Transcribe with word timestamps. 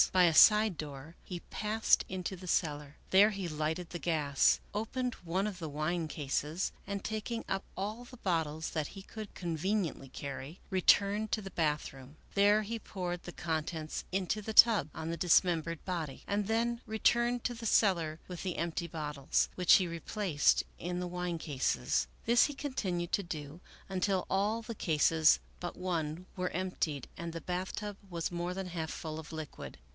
By 0.11 0.23
a 0.23 0.33
side 0.33 0.79
door 0.79 1.15
he 1.23 1.41
passed 1.51 2.05
into 2.09 2.35
the 2.35 2.47
cellar. 2.47 2.95
There 3.11 3.29
he 3.29 3.47
lighted 3.47 3.91
the 3.91 3.99
gas, 3.99 4.59
opened 4.73 5.13
one 5.23 5.45
of 5.45 5.59
the 5.59 5.69
wine 5.69 6.07
cases, 6.07 6.71
and, 6.87 7.03
taking 7.03 7.45
i:p 7.47 7.63
all 7.77 8.03
the 8.03 8.17
bottles 8.17 8.71
that 8.71 8.87
he 8.87 9.03
could 9.03 9.35
conveniently 9.35 10.09
carry, 10.09 10.59
returned 10.71 11.31
to 11.31 11.41
the 11.41 11.51
bathroom. 11.51 12.17
There 12.33 12.63
he 12.63 12.79
poured 12.79 13.23
the 13.23 13.31
contents 13.31 14.03
into 14.11 14.41
the 14.41 14.55
tub 14.55 14.89
on 14.95 15.11
the 15.11 15.17
dismembered 15.17 15.85
body, 15.85 16.23
and 16.25 16.47
then 16.47 16.81
returned 16.87 17.43
to 17.43 17.53
the 17.53 17.67
cellar 17.67 18.19
with 18.27 18.41
the 18.41 18.57
empty 18.57 18.87
bottles, 18.87 19.49
which 19.53 19.75
he 19.75 19.85
replaced 19.87 20.63
in 20.79 20.99
the 20.99 21.07
wine 21.07 21.37
cases. 21.37 22.07
This 22.25 22.45
he 22.45 22.55
continued 22.55 23.11
to 23.13 23.23
do 23.23 23.61
until 23.87 24.25
all 24.31 24.63
the 24.63 24.75
cases 24.75 25.39
but 25.59 25.77
one 25.77 26.25
were 26.35 26.49
emptied 26.49 27.07
and 27.17 27.31
the 27.31 27.39
bath 27.39 27.75
tub 27.75 27.97
was 28.09 28.31
more 28.31 28.55
than 28.55 28.67
half 28.69 28.89
full 28.89 29.19
of 29.19 29.31
liquid. 29.31 29.77